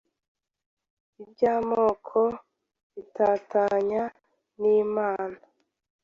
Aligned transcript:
ibyamoko 1.23 2.19
bibatanya 2.93 4.01
nimana 4.59 5.39